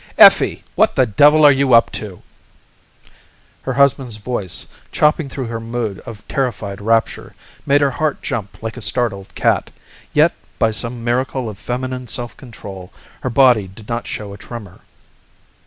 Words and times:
_"Effie! 0.17 0.63
What 0.73 0.95
the 0.95 1.05
devil 1.05 1.45
are 1.45 1.51
you 1.51 1.75
up 1.75 1.91
to?" 1.91 2.23
Her 3.61 3.73
husband's 3.73 4.15
voice, 4.17 4.65
chopping 4.91 5.29
through 5.29 5.45
her 5.45 5.59
mood 5.59 5.99
of 6.07 6.27
terrified 6.27 6.81
rapture, 6.81 7.35
made 7.67 7.81
her 7.81 7.91
heart 7.91 8.23
jump 8.23 8.63
like 8.63 8.77
a 8.77 8.81
startled 8.81 9.29
cat, 9.35 9.69
yet 10.11 10.33
by 10.57 10.71
some 10.71 11.03
miracle 11.03 11.47
of 11.51 11.59
feminine 11.59 12.07
self 12.07 12.35
control 12.35 12.91
her 13.21 13.29
body 13.29 13.67
did 13.67 13.87
not 13.87 14.07
show 14.07 14.33
a 14.33 14.39
tremor. 14.39 14.79